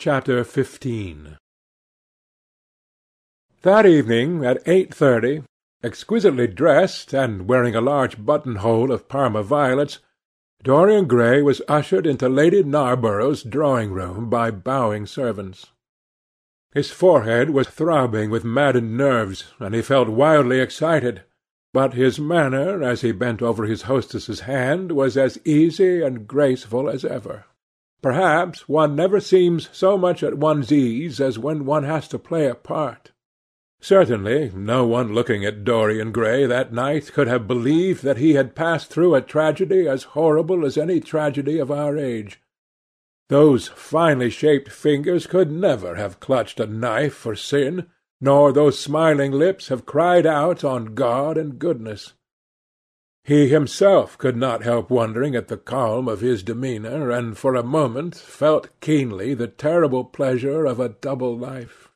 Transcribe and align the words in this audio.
Chapter 0.00 0.44
15 0.44 1.36
That 3.60 3.84
evening 3.84 4.46
at 4.46 4.62
eight 4.64 4.94
thirty, 4.94 5.42
exquisitely 5.84 6.46
dressed, 6.46 7.12
and 7.12 7.46
wearing 7.46 7.74
a 7.74 7.82
large 7.82 8.24
buttonhole 8.24 8.92
of 8.92 9.10
Parma 9.10 9.42
violets, 9.42 9.98
Dorian 10.62 11.06
Gray 11.06 11.42
was 11.42 11.60
ushered 11.68 12.06
into 12.06 12.30
Lady 12.30 12.62
Narborough's 12.62 13.42
drawing-room 13.42 14.30
by 14.30 14.50
bowing 14.50 15.04
servants. 15.04 15.66
His 16.72 16.90
forehead 16.90 17.50
was 17.50 17.68
throbbing 17.68 18.30
with 18.30 18.42
maddened 18.42 18.96
nerves, 18.96 19.52
and 19.58 19.74
he 19.74 19.82
felt 19.82 20.08
wildly 20.08 20.60
excited, 20.60 21.24
but 21.74 21.92
his 21.92 22.18
manner, 22.18 22.82
as 22.82 23.02
he 23.02 23.12
bent 23.12 23.42
over 23.42 23.66
his 23.66 23.82
hostess's 23.82 24.40
hand, 24.40 24.92
was 24.92 25.18
as 25.18 25.38
easy 25.44 26.00
and 26.00 26.26
graceful 26.26 26.88
as 26.88 27.04
ever. 27.04 27.44
Perhaps 28.02 28.68
one 28.68 28.96
never 28.96 29.20
seems 29.20 29.68
so 29.72 29.98
much 29.98 30.22
at 30.22 30.38
one's 30.38 30.72
ease 30.72 31.20
as 31.20 31.38
when 31.38 31.66
one 31.66 31.84
has 31.84 32.08
to 32.08 32.18
play 32.18 32.46
a 32.46 32.54
part. 32.54 33.12
Certainly 33.80 34.52
no 34.54 34.86
one 34.86 35.14
looking 35.14 35.44
at 35.44 35.64
Dorian 35.64 36.12
Gray 36.12 36.46
that 36.46 36.72
night 36.72 37.12
could 37.12 37.28
have 37.28 37.48
believed 37.48 38.02
that 38.02 38.18
he 38.18 38.34
had 38.34 38.54
passed 38.54 38.88
through 38.88 39.14
a 39.14 39.22
tragedy 39.22 39.88
as 39.88 40.14
horrible 40.14 40.66
as 40.66 40.76
any 40.76 41.00
tragedy 41.00 41.58
of 41.58 41.70
our 41.70 41.96
age. 41.96 42.40
Those 43.28 43.68
finely 43.68 44.28
shaped 44.28 44.70
fingers 44.70 45.26
could 45.26 45.50
never 45.50 45.94
have 45.94 46.20
clutched 46.20 46.60
a 46.60 46.66
knife 46.66 47.14
for 47.14 47.36
sin, 47.36 47.86
nor 48.20 48.52
those 48.52 48.78
smiling 48.78 49.32
lips 49.32 49.68
have 49.68 49.86
cried 49.86 50.26
out 50.26 50.62
on 50.64 50.94
God 50.94 51.38
and 51.38 51.58
goodness. 51.58 52.12
He 53.22 53.48
himself 53.48 54.16
could 54.18 54.36
not 54.36 54.62
help 54.62 54.90
wondering 54.90 55.36
at 55.36 55.48
the 55.48 55.56
calm 55.56 56.08
of 56.08 56.20
his 56.20 56.42
demeanour, 56.42 57.10
and 57.10 57.36
for 57.36 57.54
a 57.54 57.62
moment 57.62 58.14
felt 58.16 58.68
keenly 58.80 59.34
the 59.34 59.46
terrible 59.46 60.04
pleasure 60.04 60.64
of 60.64 60.80
a 60.80 60.88
double 60.88 61.36
life. 61.36 61.90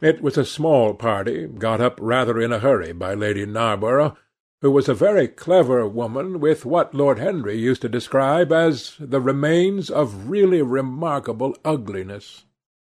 It 0.00 0.20
was 0.20 0.36
a 0.36 0.44
small 0.44 0.94
party, 0.94 1.46
got 1.46 1.80
up 1.80 1.98
rather 2.00 2.40
in 2.40 2.52
a 2.52 2.58
hurry 2.58 2.92
by 2.92 3.14
Lady 3.14 3.46
Narborough, 3.46 4.16
who 4.60 4.70
was 4.70 4.88
a 4.88 4.94
very 4.94 5.28
clever 5.28 5.88
woman 5.88 6.40
with 6.40 6.64
what 6.64 6.94
Lord 6.94 7.18
Henry 7.18 7.56
used 7.56 7.82
to 7.82 7.88
describe 7.88 8.52
as 8.52 8.96
the 8.98 9.20
remains 9.20 9.90
of 9.90 10.28
really 10.28 10.62
remarkable 10.62 11.56
ugliness. 11.64 12.44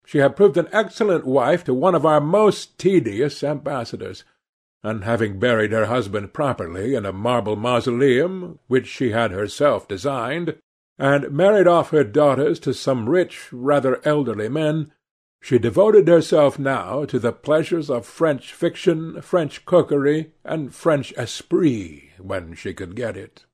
She 0.05 0.17
had 0.17 0.35
proved 0.35 0.57
an 0.57 0.69
excellent 0.71 1.25
wife 1.25 1.63
to 1.65 1.73
one 1.73 1.95
of 1.95 2.05
our 2.05 2.21
most 2.21 2.77
tedious 2.77 3.43
ambassadors 3.43 4.23
and 4.83 5.03
having 5.03 5.39
buried 5.39 5.71
her 5.71 5.85
husband 5.85 6.33
properly 6.33 6.95
in 6.95 7.05
a 7.05 7.13
marble 7.13 7.55
mausoleum, 7.55 8.59
which 8.67 8.87
she 8.87 9.11
had 9.11 9.31
herself 9.31 9.87
designed, 9.87 10.55
and 10.97 11.31
married 11.31 11.67
off 11.67 11.91
her 11.91 12.03
daughters 12.03 12.59
to 12.59 12.73
some 12.73 13.09
rich, 13.09 13.51
rather 13.51 13.99
elderly 14.05 14.49
men, 14.49 14.91
she 15.41 15.57
devoted 15.57 16.07
herself 16.07 16.59
now 16.59 17.03
to 17.05 17.17
the 17.17 17.31
pleasures 17.31 17.89
of 17.89 18.05
French 18.05 18.53
fiction, 18.53 19.19
French 19.21 19.65
cookery, 19.65 20.33
and 20.45 20.73
French 20.73 21.11
esprit, 21.17 22.11
when 22.19 22.53
she 22.53 22.73
could 22.73 22.95
get 22.95 23.17
it. 23.17 23.45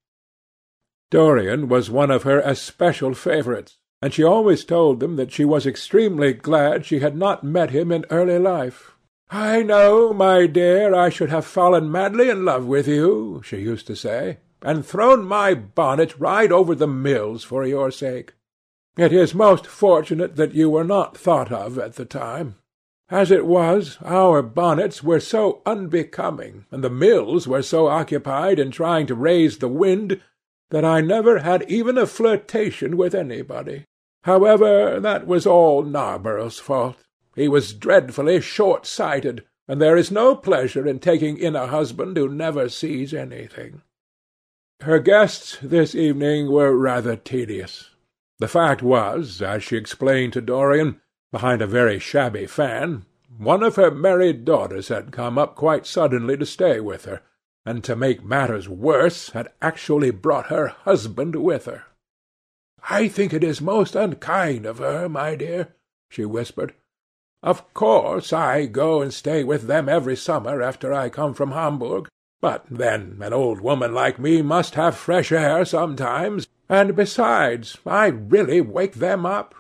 Dorian 1.10 1.70
was 1.70 1.90
one 1.90 2.12
of 2.12 2.24
her 2.24 2.42
especial 2.42 3.14
favourites, 3.14 3.78
and 4.02 4.14
she 4.14 4.24
always 4.24 4.66
told 4.66 5.00
them 5.00 5.16
that 5.16 5.32
she 5.32 5.46
was 5.46 5.66
extremely 5.66 6.34
glad 6.34 6.86
she 6.86 7.00
had 7.00 7.16
not 7.16 7.44
met 7.44 7.70
him 7.70 7.92
in 7.92 8.06
early 8.10 8.38
life, 8.38 8.97
"I 9.30 9.62
know, 9.62 10.14
my 10.14 10.48
dear, 10.48 10.96
I 10.96 11.10
should 11.10 11.30
have 11.30 11.46
fallen 11.46 11.92
madly 11.92 12.30
in 12.30 12.46
love 12.46 12.66
with 12.66 12.88
you," 12.88 13.42
she 13.44 13.58
used 13.58 13.86
to 13.88 13.96
say, 13.96 14.38
"and 14.62 14.86
thrown 14.86 15.26
my 15.26 15.54
bonnet 15.54 16.18
right 16.18 16.52
over 16.52 16.74
the 16.74 16.88
mills 16.88 17.44
for 17.44 17.66
your 17.66 17.92
sake. 17.92 18.36
It 18.98 19.12
is 19.12 19.36
most 19.36 19.68
fortunate 19.68 20.38
that 20.38 20.54
you 20.54 20.70
were 20.70 20.86
not 20.86 21.18
thought 21.18 21.52
of 21.52 21.78
at 21.78 21.96
the 21.96 22.06
time. 22.06 22.56
As 23.10 23.30
it 23.30 23.46
was, 23.46 23.98
our 24.04 24.42
bonnets 24.42 25.04
were 25.04 25.20
so 25.20 25.62
unbecoming, 25.66 26.66
and 26.72 26.84
the 26.84 26.90
mills 26.90 27.48
were 27.48 27.62
so 27.62 27.88
occupied 27.88 28.60
in 28.60 28.72
trying 28.72 29.08
to 29.08 29.16
raise 29.16 29.60
the 29.60 29.68
wind, 29.68 30.22
that 30.72 30.84
I 30.84 31.02
never 31.02 31.40
had 31.40 31.70
even 31.70 31.98
a 31.98 32.06
flirtation 32.06 32.98
with 32.98 33.14
anybody. 33.14 33.86
However, 34.24 35.00
that 35.00 35.28
was 35.28 35.48
all 35.48 35.84
Narborough's 35.84 36.60
fault. 36.60 36.98
He 37.38 37.48
was 37.48 37.74
dreadfully 37.74 38.42
short-sighted, 38.42 39.46
and 39.68 39.80
there 39.80 39.96
is 39.96 40.10
no 40.10 40.36
pleasure 40.36 40.88
in 40.88 40.98
taking 40.98 41.38
in 41.38 41.56
a 41.56 41.68
husband 41.68 42.18
who 42.18 42.28
never 42.28 42.68
sees 42.68 43.14
anything. 43.14 43.84
Her 44.82 44.98
guests 44.98 45.60
this 45.62 45.94
evening 45.94 46.52
were 46.52 46.76
rather 46.76 47.16
tedious. 47.16 47.92
The 48.40 48.48
fact 48.48 48.82
was, 48.82 49.40
as 49.40 49.64
she 49.64 49.78
explained 49.78 50.34
to 50.34 50.42
Dorian, 50.42 51.00
behind 51.32 51.62
a 51.62 51.68
very 51.68 52.00
shabby 52.00 52.48
fan, 52.48 53.06
one 53.38 53.62
of 53.62 53.76
her 53.76 53.92
married 53.92 54.44
daughters 54.44 54.88
had 54.88 55.12
come 55.12 55.38
up 55.38 55.56
quite 55.56 55.86
suddenly 55.86 56.38
to 56.38 56.46
stay 56.46 56.80
with 56.80 57.06
her, 57.06 57.22
and 57.64 57.84
to 57.84 57.96
make 57.96 58.24
matters 58.24 58.68
worse 58.68 59.30
had 59.30 59.52
actually 59.62 60.10
brought 60.10 60.48
her 60.48 60.70
husband 60.70 61.36
with 61.36 61.66
her. 61.66 61.84
"I 62.90 63.08
think 63.08 63.32
it 63.32 63.44
is 63.44 63.62
most 63.62 63.96
unkind 63.96 64.66
of 64.66 64.80
her, 64.80 65.08
my 65.08 65.36
dear," 65.36 65.76
she 66.10 66.26
whispered. 66.26 66.74
Of 67.44 67.74
course 67.74 68.34
I 68.34 68.66
go 68.66 69.02
and 69.02 69.14
stay 69.14 69.44
with 69.44 69.68
them 69.68 69.88
every 69.88 70.16
summer 70.16 70.62
after 70.62 70.94
I 70.94 71.10
come 71.10 71.34
from 71.34 71.52
Homburg, 71.52 72.08
but 72.42 72.66
then 72.70 73.20
an 73.22 73.34
old 73.34 73.62
woman 73.62 73.94
like 73.94 74.20
me 74.20 74.42
must 74.42 74.76
have 74.76 74.96
fresh 74.96 75.32
air 75.32 75.66
sometimes, 75.66 76.48
and 76.70 76.96
besides, 76.96 77.78
I 77.86 78.08
really 78.08 78.62
wake 78.62 78.96
them 78.96 79.26
up. 79.26 79.56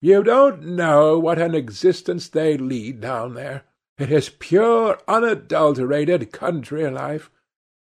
You 0.00 0.22
don't 0.22 0.62
know 0.62 1.18
what 1.18 1.38
an 1.38 1.54
existence 1.54 2.28
they 2.28 2.56
lead 2.56 3.00
down 3.00 3.34
there. 3.34 3.64
It 3.98 4.12
is 4.12 4.28
pure, 4.28 4.98
unadulterated 5.08 6.32
country 6.32 6.88
life. 6.90 7.30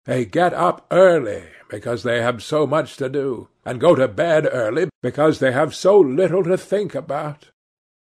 They 0.05 0.25
get 0.25 0.53
up 0.53 0.87
early 0.91 1.45
because 1.69 2.03
they 2.03 2.21
have 2.21 2.43
so 2.43 2.67
much 2.67 2.97
to 2.99 3.09
do, 3.09 3.49
and 3.65 3.81
go 3.81 3.95
to 3.95 4.09
bed 4.09 4.47
early 4.51 4.89
because 5.03 5.39
they 5.39 5.53
have 5.53 5.75
so 5.75 5.99
little 5.99 6.45
to 6.45 6.59
think 6.59 6.95
about. 6.95 7.49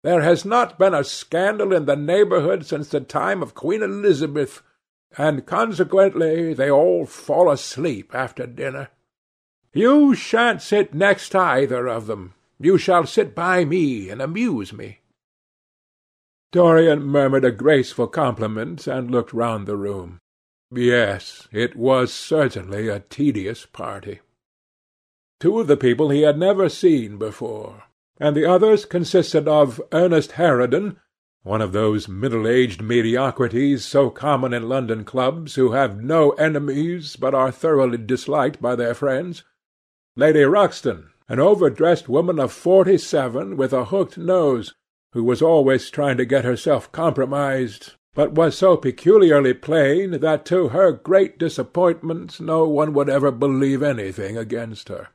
There 0.04 0.20
has 0.20 0.44
not 0.44 0.78
been 0.78 0.92
a 0.92 1.02
scandal 1.02 1.72
in 1.72 1.86
the 1.86 1.96
neighbourhood 1.96 2.66
since 2.66 2.90
the 2.90 3.00
time 3.00 3.42
of 3.42 3.54
Queen 3.54 3.82
Elizabeth, 3.82 4.60
and 5.16 5.46
consequently 5.46 6.52
they 6.52 6.70
all 6.70 7.06
fall 7.06 7.50
asleep 7.50 8.14
after 8.14 8.46
dinner. 8.46 8.90
You 9.72 10.14
shan't 10.14 10.60
sit 10.60 10.92
next 10.92 11.34
either 11.34 11.88
of 11.88 12.06
them. 12.06 12.34
You 12.60 12.76
shall 12.76 13.06
sit 13.06 13.34
by 13.34 13.64
me 13.64 14.10
and 14.10 14.20
amuse 14.20 14.74
me. 14.74 14.98
Dorian 16.52 17.02
murmured 17.02 17.46
a 17.46 17.50
graceful 17.50 18.06
compliment 18.06 18.86
and 18.86 19.10
looked 19.10 19.32
round 19.32 19.66
the 19.66 19.78
room. 19.78 20.18
Yes, 20.70 21.48
it 21.50 21.76
was 21.76 22.12
certainly 22.12 22.88
a 22.88 23.00
tedious 23.00 23.64
party. 23.64 24.20
Two 25.40 25.60
of 25.60 25.66
the 25.66 25.78
people 25.78 26.10
he 26.10 26.20
had 26.20 26.36
never 26.36 26.68
seen 26.68 27.16
before 27.16 27.84
and 28.20 28.36
the 28.36 28.46
others 28.46 28.84
consisted 28.84 29.48
of 29.48 29.82
Ernest 29.92 30.32
Harrowden, 30.32 30.96
one 31.42 31.60
of 31.60 31.72
those 31.72 32.08
middle-aged 32.08 32.80
mediocrities 32.80 33.84
so 33.84 34.08
common 34.08 34.54
in 34.54 34.68
London 34.68 35.04
clubs, 35.04 35.56
who 35.56 35.72
have 35.72 36.00
no 36.00 36.30
enemies, 36.32 37.16
but 37.16 37.34
are 37.34 37.50
thoroughly 37.50 37.98
disliked 37.98 38.62
by 38.62 38.76
their 38.76 38.94
friends; 38.94 39.42
Lady 40.16 40.44
Ruxton, 40.44 41.10
an 41.28 41.40
overdressed 41.40 42.08
woman 42.08 42.38
of 42.38 42.52
forty-seven, 42.52 43.56
with 43.56 43.72
a 43.72 43.86
hooked 43.86 44.16
nose, 44.16 44.72
who 45.12 45.24
was 45.24 45.42
always 45.42 45.90
trying 45.90 46.16
to 46.16 46.24
get 46.24 46.44
herself 46.44 46.90
compromised, 46.92 47.94
but 48.14 48.32
was 48.32 48.56
so 48.56 48.76
peculiarly 48.76 49.54
plain 49.54 50.12
that 50.20 50.44
to 50.46 50.68
her 50.68 50.92
great 50.92 51.36
disappointment 51.36 52.40
no 52.40 52.64
one 52.68 52.92
would 52.92 53.08
ever 53.08 53.32
believe 53.32 53.82
anything 53.82 54.38
against 54.38 54.88
her; 54.88 55.08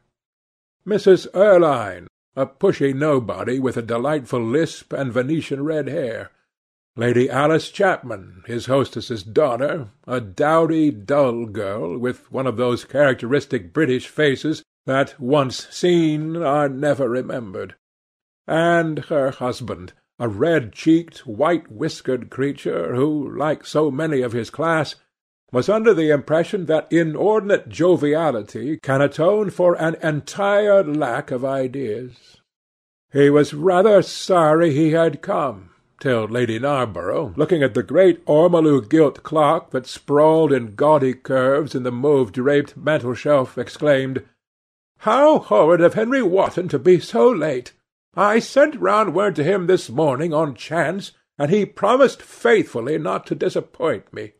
Mrs. 0.85 1.27
Erlynne 1.31 2.07
a 2.35 2.45
pushy 2.45 2.93
nobody 2.93 3.57
with 3.59 3.75
a 3.75 3.81
delightful 3.81 4.39
lisp 4.39 4.93
and 4.93 5.11
Venetian 5.11 5.63
red 5.63 5.87
hair; 5.87 6.29
Lady 6.95 7.27
Alice 7.27 7.71
Chapman, 7.71 8.43
his 8.45 8.67
hostess's 8.67 9.23
daughter, 9.23 9.89
a 10.05 10.21
dowdy, 10.21 10.91
dull 10.91 11.45
girl, 11.47 11.97
with 11.97 12.31
one 12.31 12.45
of 12.45 12.55
those 12.55 12.85
characteristic 12.85 13.73
British 13.73 14.07
faces 14.07 14.61
that, 14.85 15.19
once 15.19 15.67
seen, 15.69 16.35
are 16.37 16.69
never 16.69 17.09
remembered; 17.09 17.73
and 18.47 19.05
her 19.05 19.31
husband, 19.31 19.93
a 20.19 20.27
red-cheeked, 20.27 21.25
white-whiskered 21.25 22.29
creature 22.29 22.93
who, 22.93 23.35
like 23.35 23.65
so 23.65 23.89
many 23.89 24.21
of 24.21 24.33
his 24.33 24.51
class, 24.51 24.95
was 25.51 25.69
under 25.69 25.93
the 25.93 26.11
impression 26.11 26.65
that 26.65 26.91
inordinate 26.91 27.69
joviality 27.69 28.77
can 28.83 29.01
atone 29.01 29.49
for 29.49 29.73
an 29.81 29.95
entire 30.03 30.83
lack 30.83 31.31
of 31.31 31.43
ideas. 31.43 32.37
He 33.11 33.29
was 33.29 33.53
rather 33.53 34.01
sorry 34.03 34.71
he 34.71 34.91
had 34.91 35.21
come, 35.21 35.71
till 35.99 36.27
Lady 36.27 36.59
Narborough, 36.59 37.33
looking 37.35 37.63
at 37.63 37.73
the 37.73 37.81
great 37.81 38.23
ormolu 38.25 38.87
gilt 38.87 39.23
clock 39.23 39.71
that 39.71 39.87
sprawled 39.87 40.51
in 40.51 40.75
gaudy 40.75 41.13
curves 41.13 41.73
in 41.73 41.83
the 41.83 41.91
mauve-draped 41.91 42.77
mantel-shelf, 42.77 43.57
exclaimed, 43.57 44.23
"How 44.99 45.39
horrid 45.39 45.81
of 45.81 45.95
Henry 45.95 46.21
Wotton 46.21 46.67
to 46.69 46.77
be 46.77 46.99
so 46.99 47.27
late! 47.29 47.73
I 48.15 48.39
sent 48.39 48.75
round 48.75 49.15
word 49.15 49.35
to 49.37 49.43
him 49.43 49.65
this 49.65 49.89
morning 49.89 50.33
on 50.33 50.53
chance, 50.53 51.13
and 51.37 51.49
he 51.49 51.65
promised 51.65 52.21
faithfully 52.21 52.97
not 52.97 53.25
to 53.27 53.35
disappoint 53.35 54.13
me. 54.13 54.33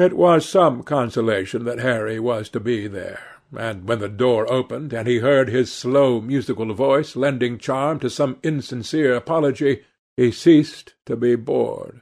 It 0.00 0.14
was 0.14 0.48
some 0.48 0.82
consolation 0.82 1.64
that 1.64 1.80
Harry 1.80 2.18
was 2.18 2.48
to 2.50 2.60
be 2.60 2.86
there, 2.86 3.20
and 3.54 3.86
when 3.86 3.98
the 3.98 4.08
door 4.08 4.50
opened, 4.50 4.94
and 4.94 5.06
he 5.06 5.18
heard 5.18 5.50
his 5.50 5.70
slow 5.70 6.22
musical 6.22 6.72
voice 6.72 7.16
lending 7.16 7.58
charm 7.58 7.98
to 8.00 8.08
some 8.08 8.38
insincere 8.42 9.14
apology, 9.14 9.84
he 10.16 10.32
ceased 10.32 10.94
to 11.04 11.16
be 11.16 11.36
bored. 11.36 12.00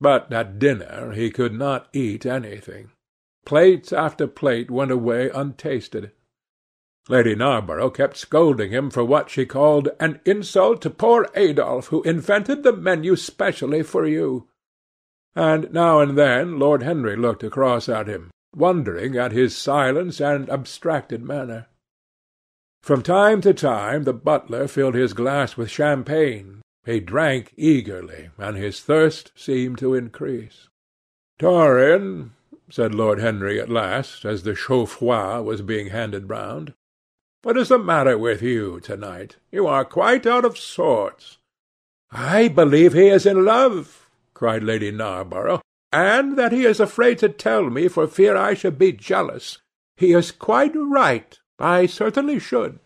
But 0.00 0.32
at 0.32 0.60
dinner 0.60 1.10
he 1.10 1.32
could 1.32 1.52
not 1.52 1.88
eat 1.92 2.24
anything. 2.24 2.92
Plate 3.44 3.92
after 3.92 4.28
plate 4.28 4.70
went 4.70 4.92
away 4.92 5.28
untasted. 5.28 6.12
Lady 7.08 7.34
Narborough 7.34 7.90
kept 7.90 8.16
scolding 8.16 8.70
him 8.70 8.90
for 8.90 9.02
what 9.02 9.28
she 9.28 9.44
called 9.44 9.88
an 9.98 10.20
insult 10.24 10.82
to 10.82 10.90
poor 10.90 11.26
Adolphe, 11.34 11.88
who 11.88 12.00
invented 12.04 12.62
the 12.62 12.72
menu 12.72 13.16
specially 13.16 13.82
for 13.82 14.06
you. 14.06 14.47
And 15.38 15.72
now 15.72 16.00
and 16.00 16.18
then 16.18 16.58
Lord 16.58 16.82
Henry 16.82 17.14
looked 17.14 17.44
across 17.44 17.88
at 17.88 18.08
him, 18.08 18.32
wondering 18.56 19.16
at 19.16 19.30
his 19.30 19.56
silence 19.56 20.20
and 20.20 20.50
abstracted 20.50 21.22
manner. 21.22 21.68
From 22.82 23.04
time 23.04 23.40
to 23.42 23.54
time 23.54 24.02
the 24.02 24.12
butler 24.12 24.66
filled 24.66 24.96
his 24.96 25.12
glass 25.12 25.56
with 25.56 25.70
champagne. 25.70 26.60
He 26.84 26.98
drank 26.98 27.54
eagerly, 27.56 28.30
and 28.36 28.56
his 28.56 28.80
thirst 28.80 29.30
seemed 29.36 29.78
to 29.78 29.94
increase. 29.94 30.66
"Dorian," 31.38 32.32
said 32.68 32.92
Lord 32.92 33.20
Henry 33.20 33.60
at 33.60 33.68
last, 33.68 34.24
as 34.24 34.42
the 34.42 34.56
chaud 34.56 35.44
was 35.44 35.62
being 35.62 35.90
handed 35.90 36.28
round, 36.28 36.74
what 37.42 37.56
is 37.56 37.68
the 37.68 37.78
matter 37.78 38.18
with 38.18 38.42
you 38.42 38.80
to-night? 38.80 39.36
You 39.52 39.68
are 39.68 39.84
quite 39.84 40.26
out 40.26 40.44
of 40.44 40.58
sorts." 40.58 41.38
"I 42.10 42.48
believe 42.48 42.92
he 42.92 43.06
is 43.06 43.24
in 43.24 43.44
love," 43.44 44.07
cried 44.38 44.62
Lady 44.62 44.92
Narborough, 44.92 45.60
"and 45.90 46.38
that 46.38 46.52
he 46.52 46.64
is 46.64 46.78
afraid 46.78 47.18
to 47.18 47.28
tell 47.28 47.68
me 47.68 47.88
for 47.88 48.06
fear 48.06 48.36
I 48.36 48.54
should 48.54 48.78
be 48.78 48.92
jealous. 48.92 49.58
He 49.96 50.12
is 50.12 50.30
quite 50.30 50.70
right. 50.76 51.36
I 51.58 51.86
certainly 51.86 52.38
should." 52.38 52.78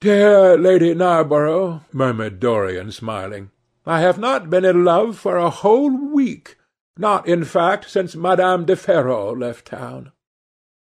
"Dear 0.00 0.58
Lady 0.58 0.94
Narborough," 0.94 1.82
murmured 1.92 2.40
Dorian, 2.40 2.90
smiling, 2.90 3.52
"I 3.86 4.00
have 4.00 4.18
not 4.18 4.50
been 4.50 4.64
in 4.64 4.84
love 4.84 5.16
for 5.16 5.36
a 5.36 5.48
whole 5.48 5.96
week; 6.12 6.56
not, 6.98 7.28
in 7.28 7.44
fact, 7.44 7.88
since 7.88 8.16
Madame 8.16 8.64
de 8.64 8.74
Ferrol 8.74 9.38
left 9.38 9.66
town. 9.66 10.10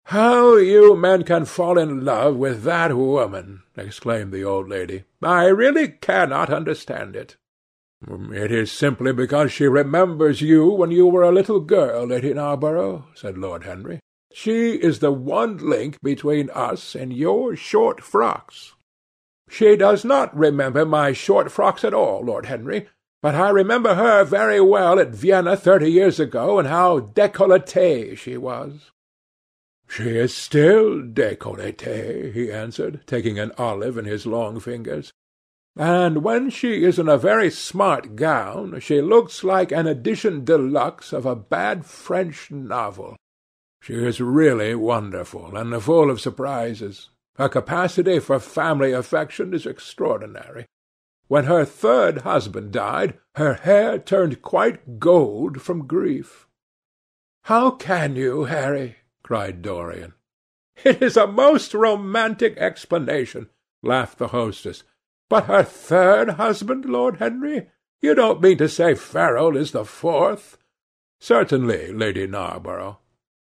"How 0.08 0.58
you 0.58 0.98
men 0.98 1.24
can 1.24 1.46
fall 1.46 1.78
in 1.78 2.04
love 2.04 2.36
with 2.36 2.63
that 2.63 2.94
woman!" 2.98 3.63
exclaimed 3.78 4.34
the 4.34 4.44
old 4.44 4.68
lady. 4.68 5.06
"I 5.24 5.46
really 5.46 5.88
cannot 5.88 6.50
understand 6.50 7.16
it." 7.16 7.38
"It 8.07 8.52
is 8.52 8.72
simply 8.72 9.13
because 9.13 9.52
she 9.52 9.68
remembers 9.68 10.40
you 10.40 10.68
when 10.68 10.92
you 10.92 11.07
were 11.07 11.24
a 11.24 11.31
little 11.31 11.60
girl, 11.60 12.06
Lady 12.06 12.36
Narborough," 12.36 13.07
said 13.16 13.36
Lord 13.36 13.63
Henry. 13.63 14.00
"She 14.31 14.74
is 14.74 15.00
the 15.00 15.12
one 15.12 15.57
link 15.57 16.00
between 16.04 16.52
us 16.52 16.94
and 16.94 17.12
your 17.12 17.56
short 17.56 18.02
frocks." 18.02 18.75
"She 19.50 19.75
does 19.75 20.06
not 20.06 20.38
remember 20.38 20.86
my 20.86 21.13
short 21.13 21.52
frocks 21.52 21.84
at 21.84 21.96
all, 21.96 22.24
Lord 22.24 22.46
Henry. 22.46 22.90
But 23.24 23.34
I 23.34 23.50
remember 23.50 23.96
her 23.96 24.24
very 24.24 24.62
well 24.62 25.00
at 25.00 25.16
Vienna 25.16 25.58
thirty 25.58 25.92
years 25.92 26.19
ago, 26.19 26.60
and 26.60 26.68
how 26.68 27.00
décolletée 27.00 28.16
she 28.16 28.38
was. 28.38 28.92
"She 29.88 30.16
is 30.16 30.31
still 30.31 31.01
décolletée," 31.01 32.31
he 32.34 32.51
answered, 32.51 33.01
taking 33.08 33.40
an 33.40 33.51
olive 33.58 33.98
in 33.98 34.06
his 34.06 34.28
long 34.28 34.60
fingers. 34.60 35.12
"And 35.77 36.24
when 36.24 36.50
she 36.50 36.86
is 36.86 36.98
in 36.98 37.10
a 37.10 37.18
very 37.18 37.50
smart 37.50 38.16
gown, 38.16 38.80
she 38.80 39.01
looks 39.01 39.44
like 39.44 39.74
an 39.74 39.88
edition 39.88 40.45
de 40.45 40.57
luxe 40.57 41.12
of 41.12 41.25
a 41.25 41.36
bad 41.36 41.86
French 41.86 42.50
novel. 42.50 43.18
She 43.81 43.95
is 43.95 44.22
really 44.22 44.74
wonderful, 44.74 45.57
and 45.57 45.83
full 45.83 46.10
of 46.10 46.22
surprises. 46.22 47.10
Her 47.36 47.50
capacity 47.50 48.19
for 48.19 48.39
family 48.39 48.94
affection 48.94 49.54
is 49.54 49.66
extraordinary. 49.66 50.66
When 51.27 51.44
her 51.44 51.66
third 51.66 52.19
husband 52.19 52.72
died, 52.72 53.19
her 53.36 53.56
hair 53.56 54.00
turned 54.00 54.42
quite 54.42 55.00
gold 55.00 55.62
from 55.62 55.88
grief." 55.88 56.48
"How 57.44 57.72
can 57.72 58.16
you, 58.16 58.45
Harry?" 58.45 59.00
cried 59.24 59.62
Dorian. 59.62 60.13
"It 60.86 61.01
is 61.01 61.18
a 61.18 61.27
most 61.27 61.74
romantic 61.74 62.56
explanation," 62.57 63.50
laughed 63.83 64.19
the 64.19 64.30
hostess. 64.30 64.83
"But 65.27 65.45
her 65.45 65.63
third 65.63 66.30
husband, 66.30 66.86
Lord 66.86 67.18
Henry? 67.18 67.72
You 68.00 68.13
don't 68.13 68.44
mean 68.44 68.60
to 68.60 68.69
say 68.69 68.94
Ferrol 68.94 69.57
is 69.57 69.72
the 69.72 69.83
fourth?" 69.83 70.60
"Certainly, 71.19 71.94
Lady 71.94 72.27
Narborough." 72.27 73.00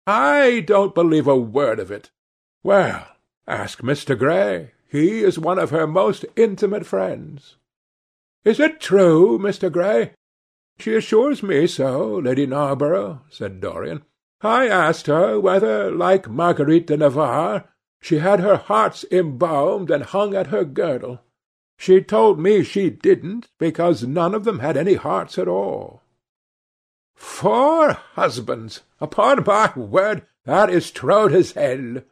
"I 0.06 0.60
don't 0.60 0.94
believe 0.94 1.26
a 1.26 1.38
word 1.38 1.80
of 1.80 1.90
it." 1.90 2.12
"Well, 2.64 3.08
ask 3.48 3.80
Mr. 3.80 4.20
Gray. 4.20 4.72
He 4.90 5.24
is 5.24 5.40
one 5.40 5.58
of 5.58 5.70
her 5.70 5.88
most 5.88 6.26
intimate 6.36 6.86
friends." 6.86 7.56
"Is 8.44 8.60
it 8.60 8.82
true, 8.82 9.40
Mr. 9.40 9.72
Gray?" 9.72 10.16
"She 10.80 10.96
assures 10.96 11.42
me 11.42 11.66
so, 11.66 12.16
Lady 12.16 12.46
Narborough," 12.46 13.22
said 13.30 13.62
Dorian. 13.62 14.04
I 14.42 14.68
asked 14.68 15.08
her 15.08 15.40
whether, 15.40 15.90
like 15.92 16.30
Marguerite 16.30 16.88
de 16.88 16.98
Navarre, 16.98 17.70
she 18.02 18.18
had 18.18 18.42
her 18.42 18.58
hearts 18.58 19.06
embalmed 19.10 19.90
and 19.90 20.04
hung 20.04 20.36
at 20.36 20.48
her 20.48 20.66
girdle. 20.66 21.22
She 21.82 22.02
told 22.02 22.42
me 22.42 22.62
she 22.62 22.90
didn't, 22.90 23.48
because 23.58 24.04
none 24.04 24.36
of 24.36 24.44
them 24.44 24.60
had 24.60 24.76
any 24.76 24.96
hearts 24.96 25.38
at 25.38 25.48
all. 25.48 26.02
Four 27.16 27.94
husbands! 27.94 28.82
Upon 29.00 29.46
my 29.46 29.72
word, 29.78 30.24
that 30.44 30.70
is 30.70 30.92
trop 30.92 31.32
de 31.32 31.40
zèle. 31.40 32.04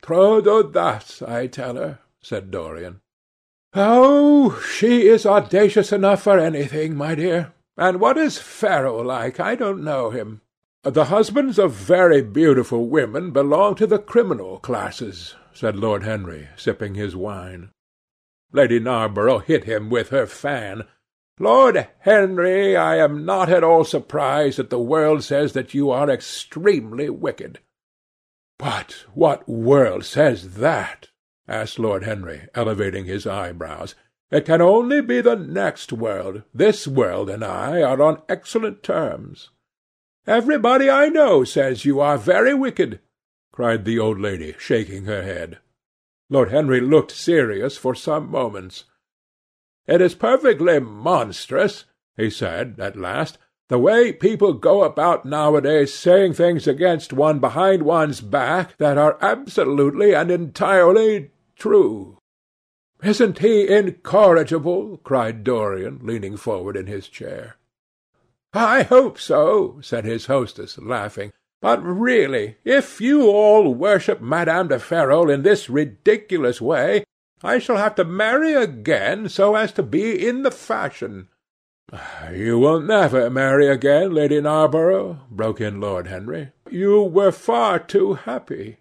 Trop 0.00 0.44
d'audace, 0.44 1.22
I 1.22 1.48
tell 1.48 1.74
her, 1.74 1.98
said 2.22 2.52
Dorian. 2.52 3.00
Oh, 3.74 4.60
she 4.60 5.08
is 5.08 5.26
audacious 5.26 5.90
enough 5.90 6.22
for 6.22 6.38
anything, 6.38 6.94
my 6.94 7.16
dear. 7.16 7.52
And 7.76 7.98
what 7.98 8.16
is 8.16 8.38
Ferrol 8.38 9.04
like? 9.04 9.40
I 9.40 9.56
don't 9.56 9.82
know 9.82 10.10
him. 10.10 10.40
"The 10.84 11.06
husbands 11.06 11.58
of 11.58 11.72
very 11.72 12.22
beautiful 12.22 12.88
women 12.88 13.32
belong 13.32 13.74
to 13.74 13.88
the 13.88 13.98
criminal 13.98 14.60
classes," 14.60 15.34
said 15.52 15.74
Lord 15.74 16.04
Henry, 16.04 16.48
sipping 16.56 16.94
his 16.94 17.16
wine. 17.16 17.70
Lady 18.52 18.80
Narborough 18.80 19.38
hit 19.38 19.64
him 19.64 19.90
with 19.90 20.08
her 20.08 20.26
fan. 20.26 20.84
"Lord 21.38 21.88
Henry, 22.00 22.76
I 22.76 22.96
am 22.96 23.24
not 23.24 23.48
at 23.48 23.62
all 23.62 23.84
surprised 23.84 24.58
that 24.58 24.70
the 24.70 24.80
world 24.80 25.22
says 25.22 25.52
that 25.52 25.72
you 25.72 25.90
are 25.90 26.10
extremely 26.10 27.08
wicked." 27.08 27.60
"But 28.58 29.04
what 29.14 29.48
world 29.48 30.04
says 30.04 30.56
that?" 30.56 31.10
asked 31.48 31.78
Lord 31.78 32.04
Henry, 32.04 32.48
elevating 32.54 33.04
his 33.04 33.26
eyebrows. 33.26 33.94
"It 34.30 34.44
can 34.44 34.60
only 34.60 35.00
be 35.00 35.20
the 35.20 35.36
next 35.36 35.92
world. 35.92 36.42
This 36.52 36.86
world 36.86 37.30
and 37.30 37.44
I 37.44 37.82
are 37.82 38.02
on 38.02 38.22
excellent 38.28 38.82
terms. 38.82 39.50
"Everybody 40.26 40.90
I 40.90 41.08
know 41.08 41.44
says 41.44 41.84
you 41.84 42.00
are 42.00 42.18
very 42.18 42.54
wicked," 42.54 43.00
cried 43.52 43.84
the 43.84 43.98
old 43.98 44.20
lady, 44.20 44.54
shaking 44.58 45.04
her 45.06 45.22
head. 45.22 45.58
Lord 46.32 46.50
Henry 46.50 46.80
looked 46.80 47.10
serious 47.10 47.76
for 47.76 47.92
some 47.94 48.30
moments. 48.30 48.84
"It 49.88 50.00
is 50.00 50.14
perfectly 50.14 50.78
monstrous," 50.78 51.86
he 52.16 52.30
said, 52.30 52.76
at 52.78 52.96
last, 52.96 53.36
"the 53.68 53.78
way 53.78 54.12
people 54.12 54.52
go 54.52 54.84
about 54.84 55.24
nowadays 55.26 55.92
saying 55.92 56.34
things 56.34 56.68
against 56.68 57.12
one 57.12 57.40
behind 57.40 57.82
one's 57.82 58.20
back 58.20 58.76
that 58.78 58.96
are 58.96 59.18
absolutely 59.20 60.14
and 60.14 60.30
entirely 60.30 61.32
true." 61.56 62.18
"Isn't 63.02 63.40
he 63.40 63.66
incorrigible?" 63.68 64.98
cried 64.98 65.42
Dorian, 65.42 65.98
leaning 66.04 66.36
forward 66.36 66.76
in 66.76 66.86
his 66.86 67.08
chair. 67.08 67.56
"I 68.52 68.82
hope 68.82 69.18
so," 69.18 69.80
said 69.80 70.04
his 70.04 70.26
hostess, 70.26 70.78
laughing. 70.78 71.32
"But 71.60 71.84
really, 71.84 72.56
if 72.64 73.02
you 73.02 73.28
all 73.28 73.74
worship 73.74 74.22
Madame 74.22 74.68
de 74.68 74.78
Ferrol 74.78 75.28
in 75.28 75.42
this 75.42 75.68
ridiculous 75.68 76.58
way, 76.58 77.04
I 77.42 77.58
shall 77.58 77.76
have 77.76 77.94
to 77.96 78.04
marry 78.04 78.54
again 78.54 79.28
so 79.28 79.54
as 79.56 79.70
to 79.72 79.82
be 79.82 80.26
in 80.26 80.42
the 80.42 80.50
fashion." 80.50 81.28
"You 82.34 82.58
will 82.58 82.80
never 82.80 83.28
marry 83.28 83.66
again, 83.66 84.14
Lady 84.14 84.40
Narborough," 84.40 85.20
broke 85.30 85.60
in 85.60 85.80
Lord 85.80 86.06
Henry. 86.06 86.52
"You 86.70 87.02
were 87.02 87.32
far 87.32 87.78
too 87.78 88.14
happy. 88.14 88.78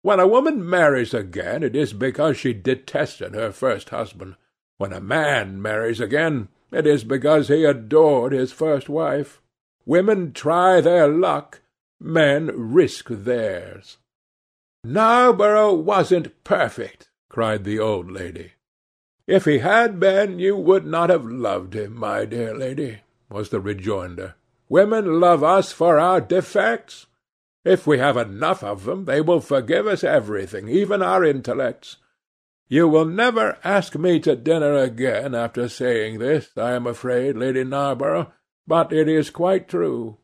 When 0.00 0.18
a 0.18 0.26
woman 0.26 0.68
marries 0.68 1.12
again, 1.12 1.62
it 1.62 1.76
is 1.76 1.92
because 1.92 2.36
she 2.36 2.52
detested 2.52 3.34
her 3.34 3.52
first 3.52 3.90
husband. 3.90 4.36
When 4.78 4.92
a 4.92 5.00
man 5.00 5.60
marries 5.60 6.00
again, 6.00 6.48
it 6.72 6.86
is 6.86 7.04
because 7.04 7.48
he 7.48 7.64
adored 7.64 8.32
his 8.32 8.52
first 8.52 8.88
wife. 8.88 9.40
Women 9.84 10.32
try 10.32 10.80
their 10.80 11.06
luck; 11.06 11.60
men 12.02 12.50
risk 12.54 13.06
theirs." 13.08 13.98
"Narborough 14.84 15.74
wasn't 15.74 16.42
perfect," 16.44 17.10
cried 17.28 17.64
the 17.64 17.78
old 17.78 18.10
lady. 18.10 18.52
If 19.26 19.44
he 19.44 19.58
had 19.58 20.00
been, 20.00 20.38
you 20.38 20.56
would 20.56 20.84
not 20.84 21.08
have 21.08 21.24
loved 21.24 21.74
him, 21.74 21.94
my 21.94 22.24
dear 22.24 22.54
lady, 22.54 23.00
was 23.30 23.50
the 23.50 23.60
rejoinder. 23.60 24.34
Women 24.68 25.20
love 25.20 25.44
us 25.44 25.70
for 25.70 25.98
our 25.98 26.20
defects. 26.20 27.06
If 27.64 27.86
we 27.86 27.98
have 27.98 28.16
enough 28.16 28.64
of 28.64 28.84
them, 28.84 29.04
they 29.04 29.20
will 29.20 29.40
forgive 29.40 29.86
us 29.86 30.02
everything, 30.02 30.68
even 30.68 31.02
our 31.02 31.24
intellects. 31.24 31.98
You 32.68 32.88
will 32.88 33.04
never 33.04 33.58
ask 33.62 33.96
me 33.96 34.18
to 34.20 34.34
dinner 34.34 34.74
again 34.74 35.34
after 35.34 35.68
saying 35.68 36.18
this, 36.18 36.50
I 36.56 36.72
am 36.72 36.86
afraid, 36.86 37.36
Lady 37.36 37.64
Narborough, 37.64 38.32
but 38.66 38.92
it 38.92 39.08
is 39.08 39.30
quite 39.30 39.68
true. 39.68 40.16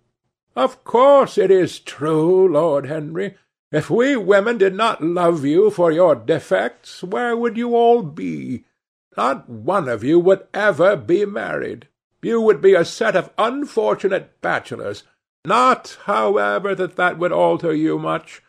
Of 0.59 0.83
course 0.83 1.39
it 1.39 1.53
is 1.53 1.79
true, 1.79 2.53
Lord 2.53 2.87
Henry. 2.87 3.37
If 3.71 3.89
we 3.91 4.17
women 4.17 4.59
did 4.59 4.75
not 4.75 5.01
love 5.01 5.45
you 5.45 5.71
for 5.71 5.93
your 5.93 6.17
defects, 6.17 7.01
where 7.01 7.37
would 7.37 7.57
you 7.57 7.77
all 7.77 8.03
be? 8.03 8.65
Not 9.17 9.49
one 9.49 9.89
of 9.89 10.03
you 10.03 10.19
would 10.19 10.49
ever 10.53 10.97
be 10.97 11.25
married. 11.25 11.87
You 12.23 12.41
would 12.41 12.61
be 12.61 12.75
a 12.75 12.85
set 12.85 13.15
of 13.15 13.33
unfortunate 13.39 14.41
bachelors, 14.41 15.05
not, 15.45 15.97
however, 16.07 16.75
that 16.75 16.97
that 16.97 17.19
would 17.19 17.31
alter 17.31 17.73
you 17.73 17.97
much. 17.97 18.43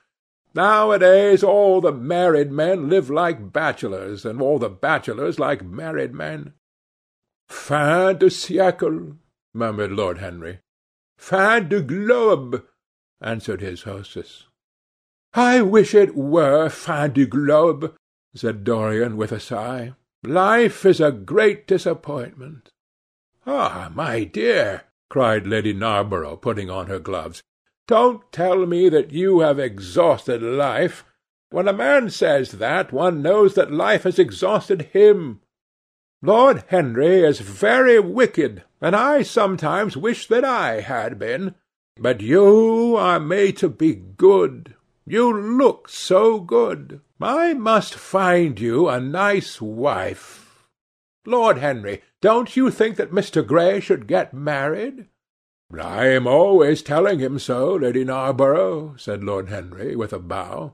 Nowadays 0.56 1.44
all 1.44 1.80
the 1.80 1.92
married 1.92 2.52
men 2.52 2.90
live 2.90 3.12
like 3.12 3.54
bachelors, 3.54 4.26
and 4.26 4.42
all 4.42 4.58
the 4.58 4.68
bachelors 4.68 5.38
like 5.38 5.64
married 5.64 6.16
men. 6.16 6.54
Fin 7.48 8.18
de 8.18 8.32
siècle, 8.32 9.18
murmured 9.54 9.92
Lord 9.92 10.18
Henry. 10.18 10.62
Fin 11.20 11.68
de 11.68 11.82
globe, 11.82 12.64
answered 13.22 13.60
his 13.60 13.84
hostess. 13.84 14.46
I 15.34 15.62
wish 15.62 15.94
it 15.94 16.16
were 16.16 16.70
fin 16.70 17.12
de 17.12 17.26
globe, 17.26 17.94
said 18.34 18.64
Dorian 18.64 19.18
with 19.18 19.34
a 19.34 19.40
sigh. 19.40 19.94
Life 20.24 20.86
is 20.86 21.02
a 21.02 21.12
great 21.12 21.68
disappointment. 21.68 22.72
Ah, 23.46 23.92
my 23.94 24.24
dear, 24.24 24.84
cried 25.10 25.46
Lady 25.46 25.74
Narborough, 25.74 26.38
putting 26.38 26.70
on 26.70 26.88
her 26.88 27.00
gloves. 27.00 27.44
Don't 27.86 28.32
tell 28.32 28.66
me 28.66 28.88
that 28.88 29.12
you 29.12 29.42
have 29.42 29.60
exhausted 29.60 30.42
life. 30.42 31.04
When 31.52 31.68
a 31.68 31.74
man 31.74 32.10
says 32.10 32.54
that, 32.54 32.94
one 32.94 33.22
knows 33.22 33.56
that 33.56 33.74
life 33.74 34.04
has 34.04 34.20
exhausted 34.20 34.84
him. 34.94 35.42
Lord 36.22 36.64
Henry 36.68 37.24
is 37.24 37.40
very 37.42 38.00
wicked, 38.00 38.64
and 38.82 38.96
I 38.96 39.22
sometimes 39.24 39.98
wish 39.98 40.28
that 40.28 40.46
I 40.46 40.82
had 40.82 41.20
been. 41.20 41.56
But 41.98 42.22
you 42.22 42.96
are 42.98 43.20
made 43.20 43.58
to 43.58 43.70
be 43.70 43.94
good. 43.94 44.76
You 45.06 45.34
look 45.58 45.90
so 45.90 46.40
good. 46.40 47.02
I 47.20 47.54
must 47.54 47.96
find 47.96 48.60
you 48.60 48.88
a 48.88 49.00
nice 49.00 49.62
wife. 49.62 50.68
Lord 51.26 51.58
Henry, 51.58 52.02
don't 52.22 52.56
you 52.56 52.72
think 52.72 52.96
that 52.96 53.12
Mr. 53.12 53.46
Gray 53.46 53.80
should 53.80 54.08
get 54.08 54.34
married? 54.34 55.08
I 55.78 56.08
am 56.08 56.26
always 56.26 56.82
telling 56.82 57.20
him 57.20 57.38
so, 57.38 57.76
Lady 57.76 58.04
Narborough, 58.04 58.96
said 58.98 59.24
Lord 59.24 59.50
Henry, 59.50 59.96
with 59.96 60.14
a 60.14 60.20
bow. 60.20 60.74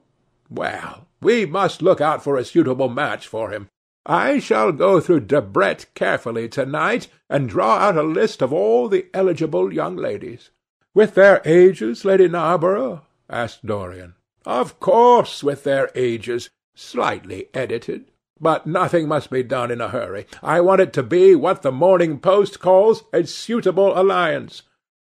Well, 0.49 1.07
we 1.21 1.45
must 1.45 1.81
look 1.81 1.99
out 1.99 2.23
for 2.23 2.37
a 2.37 2.45
suitable 2.45 2.87
match 2.87 3.27
for 3.27 3.49
him. 3.49 3.67
I 4.05 4.39
shall 4.39 4.71
go 4.71 4.99
through 4.99 5.21
Debrett 5.21 5.87
carefully 5.95 6.47
to-night, 6.49 7.07
and 7.29 7.49
draw 7.49 7.77
out 7.77 7.97
a 7.97 8.03
list 8.03 8.41
of 8.41 8.53
all 8.53 8.87
the 8.87 9.07
eligible 9.13 9.73
young 9.73 9.95
ladies. 9.95 10.51
With 10.93 11.15
their 11.15 11.41
ages, 11.43 12.05
Lady 12.05 12.27
Narborough? 12.27 13.01
asked 13.29 13.65
Dorian. 13.65 14.13
Of 14.45 14.79
course, 14.79 15.43
with 15.43 15.63
their 15.63 15.89
ages, 15.95 16.49
slightly 16.75 17.47
edited. 17.53 18.11
But 18.39 18.67
nothing 18.67 19.07
must 19.07 19.31
be 19.31 19.43
done 19.43 19.71
in 19.71 19.81
a 19.81 19.89
hurry. 19.89 20.27
I 20.43 20.61
want 20.61 20.81
it 20.81 20.93
to 20.93 21.03
be 21.03 21.35
what 21.35 21.63
the 21.63 21.71
Morning 21.71 22.19
Post 22.19 22.59
calls 22.59 23.03
a 23.11 23.25
suitable 23.25 23.97
alliance, 23.99 24.61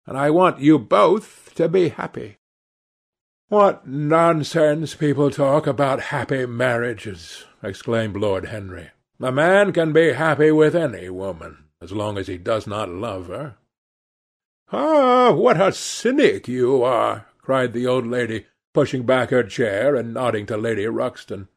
and 0.06 0.18
I 0.18 0.30
want 0.30 0.60
you 0.60 0.78
both 0.78 1.54
to 1.56 1.68
be 1.68 1.90
happy. 1.90 2.38
What 3.50 3.86
nonsense 3.86 4.96
people 4.96 5.30
talk 5.30 5.68
about 5.68 6.00
happy 6.00 6.46
marriages, 6.46 7.46
exclaimed 7.62 8.18
Lord 8.18 8.46
Henry. 8.46 8.90
A 9.22 9.32
man 9.32 9.72
can 9.72 9.94
be 9.94 10.14
happy 10.14 10.52
with 10.52 10.76
any 10.76 11.10
woman, 11.10 11.66
as 11.82 11.92
long 11.92 12.18
as 12.18 12.28
he 12.28 12.38
does 12.38 12.66
not 12.66 12.90
love 12.90 13.28
her. 13.28 13.58
Ah, 14.72 15.32
what 15.32 15.62
a 15.62 15.72
cynic 15.72 16.48
you 16.48 16.84
are! 16.84 17.28
cried 17.42 17.74
the 17.74 17.86
old 17.86 18.08
lady, 18.08 18.48
pushing 18.74 19.06
back 19.06 19.30
her 19.30 19.44
chair 19.44 19.96
and 19.96 20.14
nodding 20.14 20.46
to 20.48 20.58
Lady 20.58 20.88
Ruxton. 20.88 21.48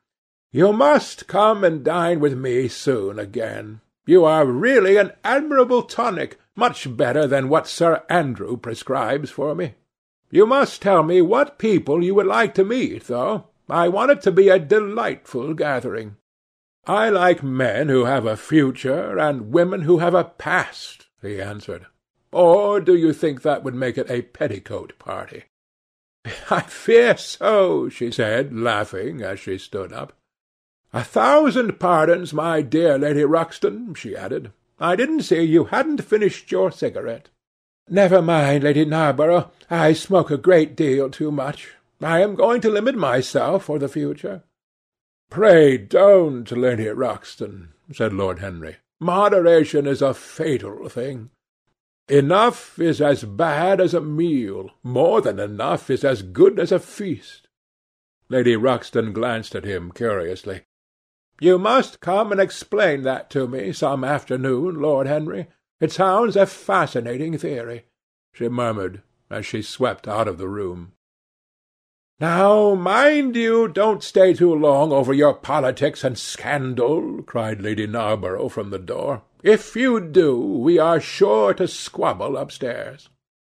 You 0.52 0.72
must 0.72 1.26
come 1.26 1.64
and 1.64 1.84
dine 1.84 2.20
with 2.20 2.36
me 2.36 2.68
soon 2.68 3.18
again. 3.18 3.80
You 4.06 4.24
are 4.24 4.44
really 4.44 4.96
an 4.96 5.12
admirable 5.24 5.82
tonic, 5.82 6.38
much 6.54 6.96
better 6.96 7.26
than 7.26 7.48
what 7.48 7.66
Sir 7.66 8.04
Andrew 8.08 8.56
prescribes 8.56 9.30
for 9.30 9.54
me. 9.54 9.74
You 10.30 10.46
must 10.46 10.82
tell 10.82 11.02
me 11.02 11.22
what 11.22 11.58
people 11.58 12.02
you 12.02 12.14
would 12.14 12.26
like 12.26 12.54
to 12.54 12.64
meet, 12.64 13.04
though. 13.04 13.48
I 13.68 13.88
want 13.88 14.10
it 14.10 14.22
to 14.22 14.32
be 14.32 14.48
a 14.48 14.58
delightful 14.58 15.54
gathering. 15.54 16.16
I 16.86 17.08
like 17.08 17.42
men 17.42 17.88
who 17.88 18.04
have 18.04 18.26
a 18.26 18.36
future, 18.36 19.18
and 19.18 19.52
women 19.52 19.82
who 19.82 19.98
have 19.98 20.14
a 20.14 20.24
past, 20.24 21.06
he 21.20 21.40
answered. 21.40 21.86
Or 22.32 22.80
do 22.80 22.94
you 22.94 23.12
think 23.12 23.42
that 23.42 23.64
would 23.64 23.74
make 23.74 23.98
it 23.98 24.10
a 24.10 24.22
petticoat 24.22 24.98
party? 24.98 25.44
I 26.50 26.60
fear 26.62 27.16
so, 27.16 27.88
she 27.88 28.10
said, 28.10 28.56
laughing, 28.56 29.22
as 29.22 29.40
she 29.40 29.58
stood 29.58 29.92
up. 29.92 30.12
A 30.92 31.02
thousand 31.02 31.78
pardons, 31.78 32.32
my 32.32 32.62
dear 32.62 32.98
Lady 32.98 33.24
Ruxton, 33.24 33.94
she 33.94 34.16
added. 34.16 34.52
I 34.78 34.96
didn't 34.96 35.22
see 35.22 35.42
you 35.42 35.64
hadn't 35.64 36.04
finished 36.04 36.50
your 36.50 36.70
cigarette. 36.70 37.30
Never 37.88 38.20
mind, 38.20 38.64
Lady 38.64 38.84
Narborough. 38.84 39.50
I 39.70 39.92
smoke 39.92 40.30
a 40.30 40.36
great 40.36 40.74
deal 40.74 41.08
too 41.08 41.30
much. 41.30 41.74
I 42.00 42.20
am 42.20 42.34
going 42.34 42.60
to 42.62 42.70
limit 42.70 42.96
myself 42.96 43.64
for 43.64 43.78
the 43.78 43.88
future. 43.88 44.42
Pray 45.30 45.78
don't, 45.78 46.50
Lady 46.50 46.86
Ruxton, 46.86 47.68
said 47.92 48.12
Lord 48.12 48.40
Henry. 48.40 48.76
Moderation 49.00 49.86
is 49.86 50.02
a 50.02 50.14
fatal 50.14 50.88
thing. 50.88 51.30
Enough 52.08 52.78
is 52.78 53.00
as 53.00 53.24
bad 53.24 53.80
as 53.80 53.94
a 53.94 54.00
meal. 54.00 54.70
More 54.82 55.20
than 55.20 55.38
enough 55.38 55.90
is 55.90 56.04
as 56.04 56.22
good 56.22 56.58
as 56.58 56.72
a 56.72 56.78
feast. 56.78 57.48
Lady 58.28 58.56
Ruxton 58.56 59.12
glanced 59.12 59.54
at 59.54 59.64
him 59.64 59.92
curiously. 59.92 60.62
You 61.40 61.58
must 61.58 62.00
come 62.00 62.32
and 62.32 62.40
explain 62.40 63.02
that 63.02 63.30
to 63.30 63.46
me 63.46 63.72
some 63.72 64.04
afternoon, 64.04 64.80
Lord 64.80 65.06
Henry. 65.06 65.48
It 65.80 65.92
sounds 65.92 66.36
a 66.36 66.46
fascinating 66.46 67.36
theory, 67.36 67.84
she 68.32 68.48
murmured 68.48 69.02
as 69.30 69.44
she 69.44 69.62
swept 69.62 70.08
out 70.08 70.28
of 70.28 70.38
the 70.38 70.48
room. 70.48 70.92
Now, 72.18 72.74
mind 72.74 73.36
you 73.36 73.68
don't 73.68 74.02
stay 74.02 74.32
too 74.32 74.54
long 74.54 74.90
over 74.90 75.12
your 75.12 75.34
politics 75.34 76.02
and 76.02 76.16
scandal, 76.16 77.22
cried 77.22 77.60
Lady 77.60 77.86
Narborough 77.86 78.48
from 78.48 78.70
the 78.70 78.78
door. 78.78 79.22
If 79.42 79.76
you 79.76 80.00
do, 80.00 80.40
we 80.40 80.78
are 80.78 80.98
sure 80.98 81.52
to 81.54 81.68
squabble 81.68 82.38
upstairs. 82.38 83.10